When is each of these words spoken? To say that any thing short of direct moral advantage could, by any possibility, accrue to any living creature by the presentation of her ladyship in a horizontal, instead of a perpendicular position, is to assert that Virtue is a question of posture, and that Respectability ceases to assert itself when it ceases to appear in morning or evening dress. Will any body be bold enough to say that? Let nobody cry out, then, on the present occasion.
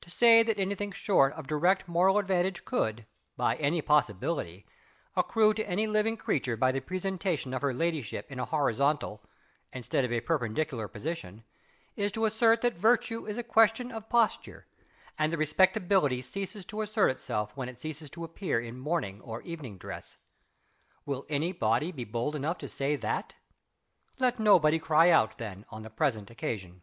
To 0.00 0.10
say 0.10 0.42
that 0.42 0.58
any 0.58 0.74
thing 0.74 0.90
short 0.90 1.32
of 1.34 1.46
direct 1.46 1.86
moral 1.86 2.18
advantage 2.18 2.64
could, 2.64 3.06
by 3.36 3.54
any 3.58 3.80
possibility, 3.80 4.66
accrue 5.14 5.54
to 5.54 5.64
any 5.68 5.86
living 5.86 6.16
creature 6.16 6.56
by 6.56 6.72
the 6.72 6.80
presentation 6.80 7.54
of 7.54 7.62
her 7.62 7.72
ladyship 7.72 8.28
in 8.28 8.40
a 8.40 8.44
horizontal, 8.44 9.22
instead 9.72 10.04
of 10.04 10.12
a 10.12 10.20
perpendicular 10.20 10.88
position, 10.88 11.44
is 11.94 12.10
to 12.10 12.24
assert 12.24 12.60
that 12.62 12.72
Virtue 12.74 13.24
is 13.28 13.38
a 13.38 13.44
question 13.44 13.92
of 13.92 14.08
posture, 14.08 14.66
and 15.16 15.32
that 15.32 15.38
Respectability 15.38 16.22
ceases 16.22 16.64
to 16.64 16.80
assert 16.82 17.10
itself 17.10 17.56
when 17.56 17.68
it 17.68 17.78
ceases 17.78 18.10
to 18.10 18.24
appear 18.24 18.58
in 18.58 18.76
morning 18.76 19.20
or 19.20 19.42
evening 19.42 19.78
dress. 19.78 20.16
Will 21.06 21.24
any 21.28 21.52
body 21.52 21.92
be 21.92 22.02
bold 22.02 22.34
enough 22.34 22.58
to 22.58 22.68
say 22.68 22.96
that? 22.96 23.34
Let 24.18 24.40
nobody 24.40 24.80
cry 24.80 25.10
out, 25.10 25.38
then, 25.38 25.64
on 25.70 25.82
the 25.82 25.88
present 25.88 26.32
occasion. 26.32 26.82